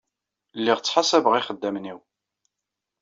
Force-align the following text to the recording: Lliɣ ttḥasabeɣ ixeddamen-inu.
Lliɣ 0.59 0.77
ttḥasabeɣ 0.79 1.33
ixeddamen-inu. 1.35 1.97